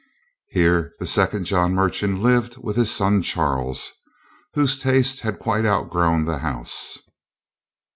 [0.49, 3.91] Here the second John Merchant lived with his son Charles,
[4.55, 6.97] whose taste had quite outgrown the house.